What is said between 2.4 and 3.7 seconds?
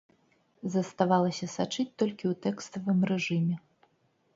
тэкставым рэжыме.